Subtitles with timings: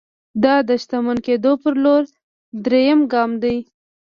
[0.43, 2.03] دا د شتمن کېدو پر لور
[2.65, 3.57] درېيم ګام دی.